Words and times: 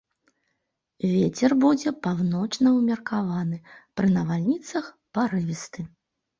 Вецер 1.11 1.55
будзе 1.65 1.89
паўночны 2.07 2.67
ўмеркаваны, 2.79 3.63
пры 4.01 4.07
навальніцах 4.17 4.93
парывісты. 5.17 5.91